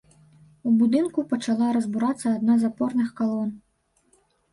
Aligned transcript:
У 0.69 0.71
будынку 0.77 1.23
пачала 1.33 1.67
разбурацца 1.77 2.27
адна 2.37 2.55
з 2.63 2.71
апорных 2.71 3.13
калон. 3.21 3.53